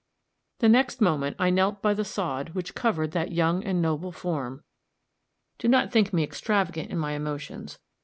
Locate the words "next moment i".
0.67-1.51